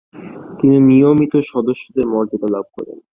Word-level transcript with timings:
তিনি 0.59 0.77
নিয়মিত 0.89 1.33
সদস্যের 1.51 2.05
মর্যাদা 2.13 2.47
লাভ 2.55 2.65
করেন। 2.75 2.97